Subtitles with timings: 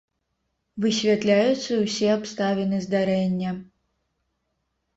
[0.85, 3.55] Высвятляюцца ўсе абставіны здарэння.